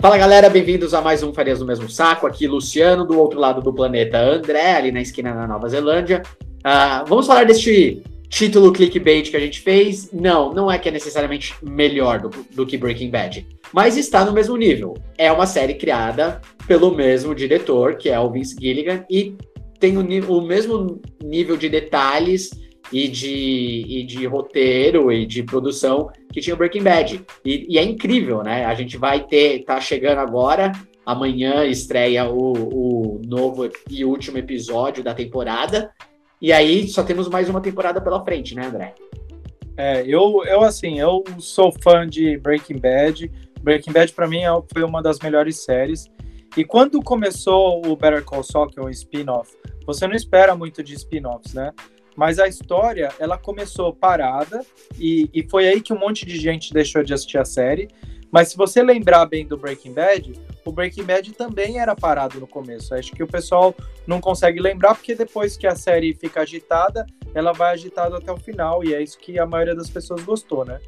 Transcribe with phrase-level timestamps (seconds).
[0.00, 2.24] Fala galera, bem-vindos a mais um Farias do Mesmo Saco.
[2.24, 6.22] Aqui Luciano, do outro lado do planeta André, ali na esquina da Nova Zelândia.
[6.58, 10.12] Uh, vamos falar deste título clickbait que a gente fez.
[10.12, 14.32] Não, não é que é necessariamente melhor do, do que Breaking Bad, mas está no
[14.32, 14.94] mesmo nível.
[15.18, 19.34] É uma série criada pelo mesmo diretor, que é o Vince Gilligan, e
[19.80, 22.50] tem o, o mesmo nível de detalhes
[22.92, 27.24] e de, e de roteiro e de produção que tinha Breaking Bad.
[27.44, 28.64] E, e, é incrível, né?
[28.64, 30.72] A gente vai ter, tá chegando agora,
[31.04, 35.90] amanhã estreia o, o novo e último episódio da temporada.
[36.40, 38.94] E aí só temos mais uma temporada pela frente, né, André?
[39.76, 43.30] É, eu, eu assim, eu sou fã de Breaking Bad.
[43.60, 46.06] Breaking Bad para mim é, foi uma das melhores séries.
[46.56, 50.82] E quando começou o Better Call Saul, que é um spin-off, você não espera muito
[50.82, 51.72] de spin-offs, né?
[52.18, 54.66] Mas a história, ela começou parada
[54.98, 57.86] e, e foi aí que um monte de gente deixou de assistir a série.
[58.28, 60.32] Mas se você lembrar bem do Breaking Bad,
[60.64, 62.92] o Breaking Bad também era parado no começo.
[62.92, 63.72] Acho que o pessoal
[64.04, 68.36] não consegue lembrar, porque depois que a série fica agitada, ela vai agitada até o
[68.36, 70.80] final, e é isso que a maioria das pessoas gostou, né?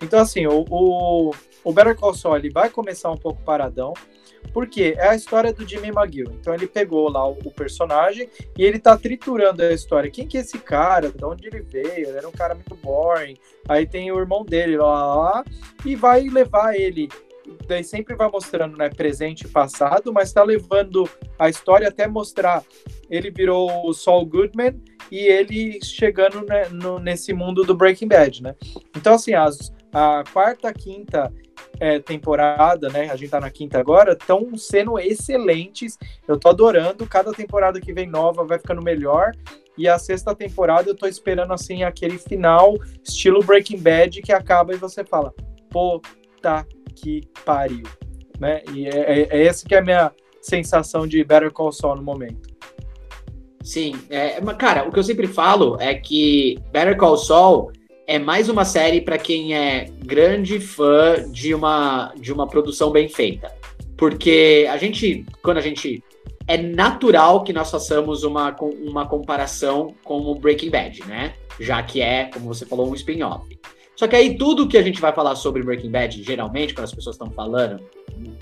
[0.00, 1.32] Então, assim, o, o,
[1.64, 3.92] o Better Call Saul vai começar um pouco paradão,
[4.52, 6.32] porque é a história do Jimmy McGill.
[6.40, 10.10] Então ele pegou lá o, o, personagem e ele tá triturando a história.
[10.10, 11.10] Quem que é esse cara?
[11.10, 12.08] De onde ele veio?
[12.08, 13.36] Ele era um cara muito boring.
[13.68, 15.44] Aí tem o irmão dele lá, lá,
[15.84, 17.08] e vai levar ele.
[17.66, 22.62] Daí sempre vai mostrando, né, presente e passado, mas tá levando a história até mostrar.
[23.08, 24.80] Ele virou o Saul Goodman
[25.10, 28.54] e ele chegando né, no, nesse mundo do Breaking Bad, né?
[28.96, 31.32] Então, assim, as, a quarta, quinta
[31.78, 33.10] é, temporada, né?
[33.10, 35.98] A gente tá na quinta agora, estão sendo excelentes.
[36.26, 37.06] Eu tô adorando.
[37.06, 39.32] Cada temporada que vem nova vai ficando melhor.
[39.76, 44.74] E a sexta temporada eu tô esperando assim aquele final estilo Breaking Bad que acaba
[44.74, 45.32] e você fala,
[45.70, 46.02] pô,
[46.42, 47.84] tá que pariu,
[48.38, 48.62] né?
[48.74, 52.02] E é, é, é essa que é a minha sensação de Better Call Saul no
[52.02, 52.50] momento.
[53.62, 57.72] Sim, é, cara, o que eu sempre falo é que Better Call Saul
[58.10, 63.08] é mais uma série para quem é grande fã de uma, de uma produção bem
[63.08, 63.54] feita.
[63.96, 66.02] Porque a gente, quando a gente.
[66.48, 71.34] É natural que nós façamos uma, uma comparação com o Breaking Bad, né?
[71.60, 73.56] Já que é, como você falou, um spin-off.
[73.94, 76.94] Só que aí tudo que a gente vai falar sobre Breaking Bad, geralmente, quando as
[76.94, 77.80] pessoas estão falando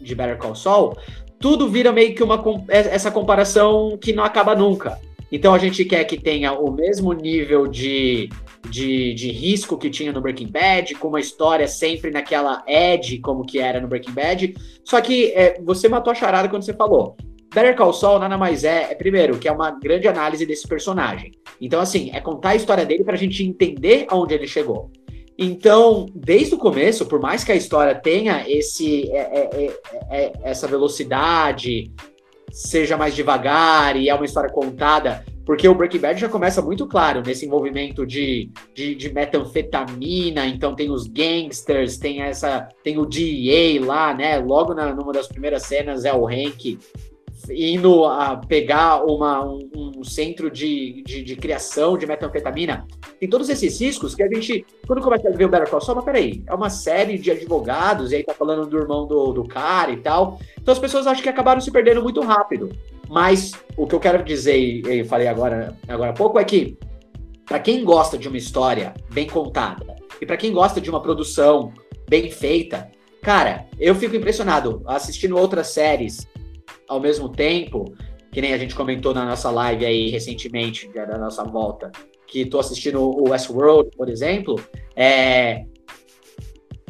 [0.00, 0.96] de Better Call Saul,
[1.38, 4.98] tudo vira meio que uma essa comparação que não acaba nunca.
[5.30, 8.28] Então a gente quer que tenha o mesmo nível de
[8.68, 13.44] de, de risco que tinha no Breaking Bad, com uma história sempre naquela edge, como
[13.44, 14.54] que era no Breaking Bad.
[14.84, 17.16] Só que é, você matou a charada quando você falou.
[17.54, 21.32] Better Call Saul nada mais é, é, primeiro, que é uma grande análise desse personagem.
[21.60, 24.90] Então, assim, é contar a história dele para a gente entender aonde ele chegou.
[25.38, 30.32] Então, desde o começo, por mais que a história tenha esse, é, é, é, é
[30.44, 31.90] essa velocidade,
[32.50, 36.86] seja mais devagar e é uma história contada porque o Breaking Bad já começa muito
[36.86, 42.68] claro nesse envolvimento de, de, de, metanfetamina, então tem os gangsters, tem essa.
[42.84, 44.38] tem o DEA lá, né?
[44.38, 46.78] Logo na, numa das primeiras cenas é o Hank
[47.50, 52.86] indo a pegar uma, um, um centro de, de, de, criação de metanfetamina.
[53.18, 55.96] Tem todos esses riscos que a gente, quando começa a ver o Better Call Saul,
[55.96, 59.44] mas peraí, é uma série de advogados, e aí tá falando do irmão do, do
[59.44, 60.38] cara e tal.
[60.60, 62.70] Então as pessoas acham que acabaram se perdendo muito rápido.
[63.12, 66.78] Mas o que eu quero dizer, e eu falei agora, agora há pouco, é que
[67.44, 71.74] para quem gosta de uma história bem contada e para quem gosta de uma produção
[72.08, 72.90] bem feita,
[73.20, 76.26] cara, eu fico impressionado assistindo outras séries
[76.88, 77.94] ao mesmo tempo,
[78.30, 81.92] que nem a gente comentou na nossa live aí recentemente, da nossa volta,
[82.26, 84.58] que tô assistindo o Westworld, por exemplo,
[84.96, 85.66] é,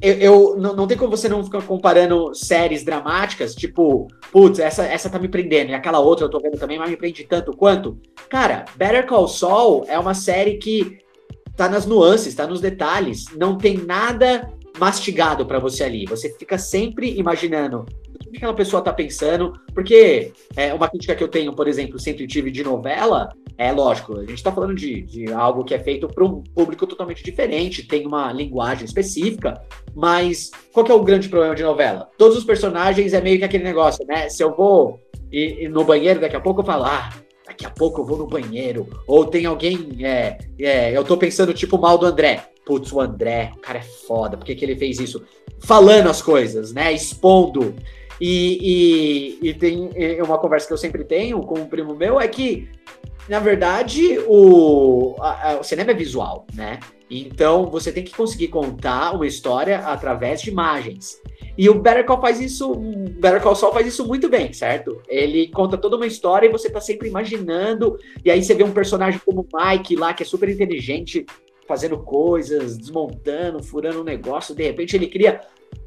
[0.00, 4.84] eu, eu não, não, tem como você não ficar comparando séries dramáticas, tipo, putz, essa,
[4.84, 7.52] essa tá me prendendo, e aquela outra eu tô vendo também, mas me prende tanto
[7.56, 7.98] quanto.
[8.28, 10.98] Cara, Better Call Saul é uma série que
[11.56, 16.06] tá nas nuances, tá nos detalhes, não tem nada mastigado para você ali.
[16.06, 17.84] Você fica sempre imaginando
[18.30, 21.98] o que aquela pessoa tá pensando, porque é uma crítica que eu tenho, por exemplo,
[21.98, 23.28] sempre tive de novela,
[23.58, 26.86] é lógico, a gente está falando de, de algo que é feito para um público
[26.86, 29.60] totalmente diferente, tem uma linguagem específica,
[29.94, 32.08] mas qual que é o grande problema de novela?
[32.16, 34.28] Todos os personagens é meio que aquele negócio, né?
[34.28, 35.00] Se eu vou
[35.30, 37.10] ir no banheiro, daqui a pouco eu falo, ah,
[37.46, 38.88] daqui a pouco eu vou no banheiro.
[39.06, 42.44] Ou tem alguém, é, é, eu tô pensando tipo mal do André.
[42.64, 45.22] Putz, o André, o cara é foda, por que, que ele fez isso?
[45.58, 46.92] Falando as coisas, né?
[46.92, 47.74] Expondo.
[48.20, 49.90] E, e, e tem
[50.22, 52.68] uma conversa que eu sempre tenho com um primo meu, é que
[53.30, 56.80] na verdade, o, a, a, o cinema é visual, né?
[57.08, 61.20] Então, você tem que conseguir contar uma história através de imagens.
[61.56, 65.00] E o Better Call faz isso, Better Call Saul faz isso muito bem, certo?
[65.08, 68.72] Ele conta toda uma história e você tá sempre imaginando, e aí você vê um
[68.72, 71.24] personagem como o Mike lá, que é super inteligente,
[71.68, 75.40] fazendo coisas, desmontando, furando um negócio, de repente ele cria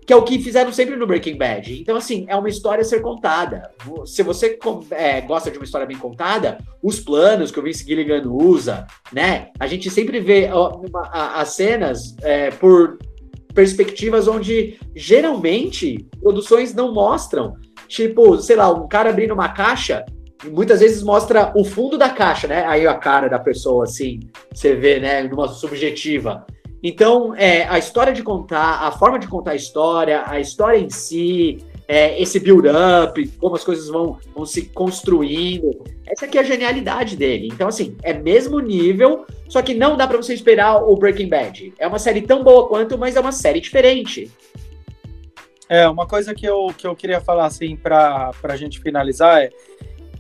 [0.06, 1.82] que é o que fizeram sempre no Breaking Bad.
[1.82, 3.72] Então, assim, é uma história a ser contada.
[4.06, 4.60] Se você
[4.92, 9.50] é, gosta de uma história bem contada, os planos que o Vince Gilligan usa, né?
[9.60, 10.50] A gente sempre vê
[11.12, 12.98] as cenas é, por
[13.54, 17.56] perspectivas onde geralmente produções não mostram.
[17.88, 20.04] Tipo, sei lá, um cara abrindo uma caixa
[20.44, 22.66] e muitas vezes mostra o fundo da caixa, né?
[22.66, 24.20] Aí a cara da pessoa, assim,
[24.54, 26.46] você vê, né, numa subjetiva.
[26.84, 30.90] Então, é, a história de contar, a forma de contar a história, a história em
[30.90, 36.44] si, é, esse build-up, como as coisas vão, vão se construindo, essa aqui é a
[36.44, 37.48] genialidade dele.
[37.48, 41.74] Então, assim, é mesmo nível, só que não dá para você esperar o Breaking Bad.
[41.80, 44.30] É uma série tão boa quanto, mas é uma série diferente.
[45.70, 49.50] É, uma coisa que eu, que eu queria falar, assim, para a gente finalizar é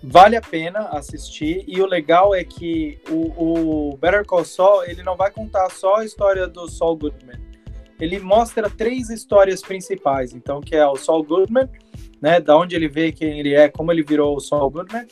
[0.04, 1.64] vale a pena assistir.
[1.68, 5.98] E o legal é que o, o, Better Call Saul ele não vai contar só
[5.98, 7.40] a história do Saul Goodman.
[8.00, 10.34] Ele mostra três histórias principais.
[10.34, 11.70] Então que é o Saul Goodman
[12.22, 15.08] né da onde ele veio quem ele é como ele virou o Saul Goodman.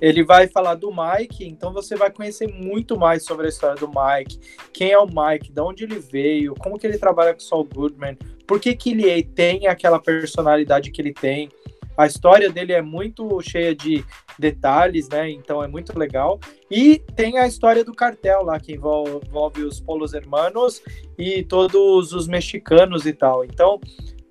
[0.00, 1.44] Ele vai falar do Mike.
[1.44, 4.38] Então você vai conhecer muito mais sobre a história do Mike.
[4.72, 5.50] Quem é o Mike?
[5.52, 6.54] De onde ele veio?
[6.54, 8.16] Como que ele trabalha com o Saul Goodman?
[8.46, 11.48] Por que que ele tem aquela personalidade que ele tem
[11.96, 14.04] a história dele é muito cheia de
[14.38, 15.30] detalhes, né?
[15.30, 16.38] Então é muito legal.
[16.70, 20.82] E tem a história do cartel lá, que envolve, envolve os Polos Hermanos
[21.18, 23.44] e todos os mexicanos e tal.
[23.44, 23.80] Então,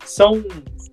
[0.05, 0.43] são.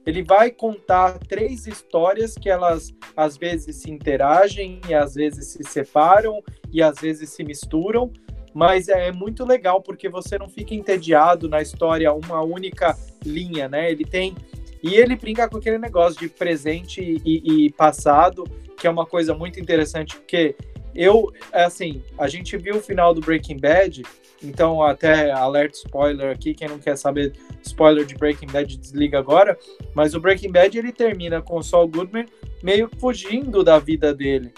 [0.05, 5.63] Ele vai contar três histórias que elas às vezes se interagem e às vezes se
[5.63, 6.43] separam
[6.73, 8.11] e às vezes se misturam,
[8.53, 13.93] mas é muito legal porque você não fica entediado na história uma única linha, né?
[13.93, 14.35] Ele tem
[14.83, 18.45] e ele brinca com aquele negócio de presente e, e passado,
[18.77, 20.57] que é uma coisa muito interessante, porque
[20.95, 24.03] eu, assim, a gente viu o final do Breaking Bad,
[24.43, 27.33] então até alerta spoiler aqui, quem não quer saber
[27.63, 29.57] spoiler de Breaking Bad desliga agora,
[29.95, 32.27] mas o Breaking Bad ele termina com o Saul Goodman
[32.63, 34.53] meio fugindo da vida dele.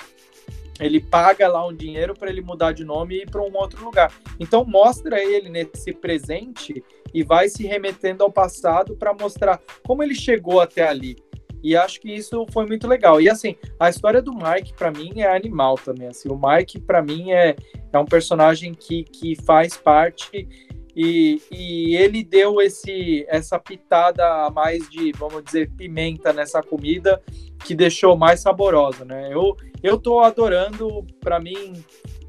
[0.81, 3.85] Ele paga lá um dinheiro para ele mudar de nome e ir para um outro
[3.85, 4.13] lugar.
[4.41, 6.83] Então mostra ele nesse presente
[7.13, 11.17] e vai se remetendo ao passado para mostrar como ele chegou até ali.
[11.63, 13.23] E acho que isso foi muito legal.
[13.23, 16.09] E assim, a história do Mike, para mim, é animal também.
[16.09, 17.57] Assim, o Mike, para mim, é,
[17.91, 20.47] é um personagem que, que faz parte
[20.97, 27.21] e, e ele deu esse essa pitada a mais de, vamos dizer, pimenta nessa comida
[27.65, 29.33] que deixou mais saborosa, né?
[29.33, 31.73] Eu, eu tô adorando, para mim,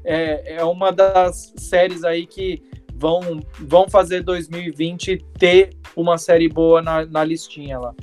[0.04, 2.62] é, é uma das séries aí que
[2.94, 7.94] vão, vão fazer 2020 ter uma série boa na, na listinha lá.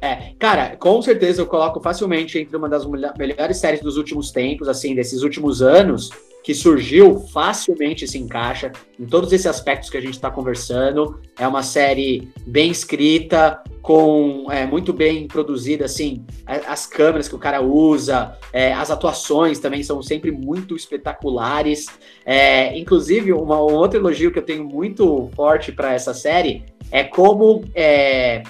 [0.00, 2.84] É, cara, com certeza eu coloco facilmente entre uma das
[3.16, 6.10] melhores séries dos últimos tempos, assim, desses últimos anos,
[6.42, 11.20] que surgiu, facilmente se encaixa em todos esses aspectos que a gente está conversando.
[11.38, 17.38] É uma série bem escrita, com é, muito bem produzida, assim, as câmeras que o
[17.38, 21.86] cara usa, é, as atuações também são sempre muito espetaculares.
[22.24, 27.02] É, inclusive, uma, um outro elogio que eu tenho muito forte para essa série é
[27.02, 28.42] como é,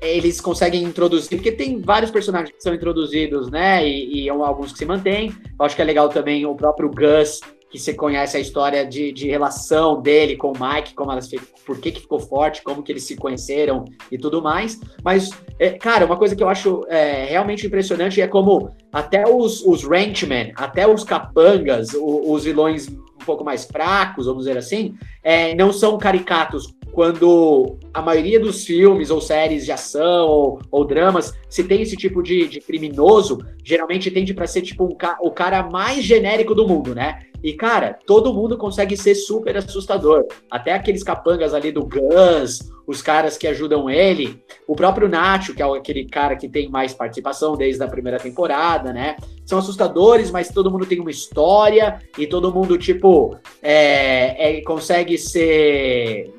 [0.00, 3.86] eles conseguem introduzir, porque tem vários personagens que são introduzidos, né?
[3.86, 5.34] E, e alguns que se mantêm.
[5.58, 7.40] Eu acho que é legal também o próprio Gus,
[7.70, 11.30] que você conhece a história de, de relação dele com o Mike, como elas
[11.64, 14.80] por que, que ficou forte, como que eles se conheceram e tudo mais.
[15.04, 19.64] Mas, é, cara, uma coisa que eu acho é, realmente impressionante é como até os,
[19.64, 24.94] os ranchmen, até os capangas, os, os vilões um pouco mais fracos, vamos dizer assim,
[25.22, 30.84] é, não são caricatos quando a maioria dos filmes ou séries de ação ou, ou
[30.84, 35.30] dramas, se tem esse tipo de, de criminoso, geralmente tende para ser tipo um, o
[35.30, 37.22] cara mais genérico do mundo, né?
[37.42, 40.26] E, cara, todo mundo consegue ser super assustador.
[40.50, 44.38] Até aqueles capangas ali do Gus, os caras que ajudam ele,
[44.68, 48.92] o próprio Nacho, que é aquele cara que tem mais participação desde a primeira temporada,
[48.92, 49.16] né?
[49.46, 55.16] São assustadores, mas todo mundo tem uma história e todo mundo, tipo, é, é, consegue
[55.16, 56.38] ser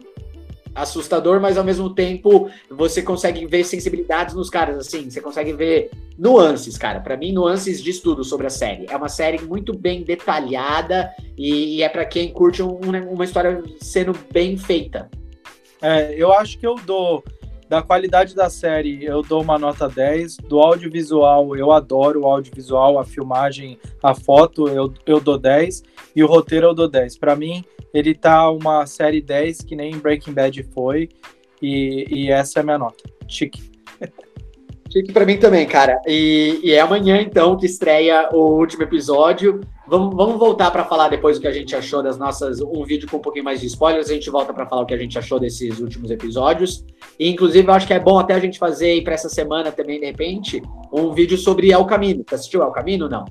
[0.74, 5.92] assustador, mas ao mesmo tempo você consegue ver sensibilidades nos caras, assim, você consegue ver
[6.18, 7.00] nuances, cara.
[7.00, 8.86] Para mim, nuances de estudo sobre a série.
[8.90, 12.80] É uma série muito bem detalhada e, e é para quem curte um,
[13.12, 15.10] uma história sendo bem feita.
[15.82, 17.24] É, eu acho que eu dou
[17.72, 20.36] da qualidade da série, eu dou uma nota 10.
[20.44, 25.82] Do audiovisual, eu adoro o audiovisual, a filmagem, a foto, eu, eu dou 10.
[26.14, 27.18] E o roteiro, eu dou 10.
[27.18, 27.64] Para mim,
[27.94, 31.08] ele tá uma série 10, que nem Breaking Bad foi.
[31.62, 33.10] E, e essa é a minha nota.
[33.26, 33.72] chique.
[34.92, 36.02] Chique para mim também, cara.
[36.06, 39.62] E, e, é amanhã, então, que estreia o último episódio.
[39.92, 42.62] Vamos, vamos voltar para falar depois o que a gente achou das nossas.
[42.62, 44.10] Um vídeo com um pouquinho mais de spoilers.
[44.10, 46.86] A gente volta para falar o que a gente achou desses últimos episódios.
[47.20, 50.00] E, inclusive, eu acho que é bom até a gente fazer para essa semana também,
[50.00, 50.62] de repente,
[50.94, 52.24] um vídeo sobre El Camino.
[52.26, 53.26] Você assistiu El Camino não?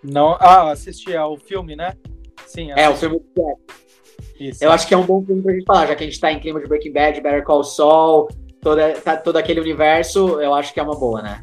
[0.00, 0.36] Não.
[0.38, 1.92] Ah, assisti ao filme, né?
[2.46, 2.70] Sim.
[2.70, 2.80] Assisti.
[2.80, 3.20] É, o filme.
[4.38, 4.62] Isso.
[4.62, 6.30] Eu acho que é um bom filme pra gente falar, já que a gente tá
[6.30, 8.28] em clima de Breaking Bad, Better Call Saul
[8.60, 11.42] toda, tá, todo aquele universo, eu acho que é uma boa, né?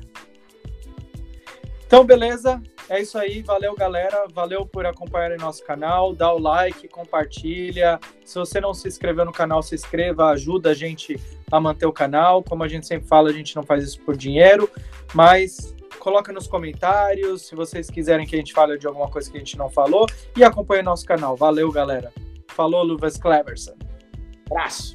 [1.86, 2.62] Então, beleza.
[2.94, 3.42] É isso aí.
[3.42, 4.28] Valeu, galera.
[4.32, 6.14] Valeu por acompanhar o nosso canal.
[6.14, 8.00] Dá o like, compartilha.
[8.24, 10.28] Se você não se inscreveu no canal, se inscreva.
[10.28, 11.20] Ajuda a gente
[11.52, 12.44] a manter o canal.
[12.44, 14.70] Como a gente sempre fala, a gente não faz isso por dinheiro.
[15.12, 19.38] Mas coloca nos comentários se vocês quiserem que a gente fale de alguma coisa que
[19.38, 20.06] a gente não falou.
[20.38, 21.36] E acompanhe nosso canal.
[21.36, 22.14] Valeu, galera.
[22.50, 23.74] Falou, Luvas Cleverson.
[24.52, 24.94] Abraço.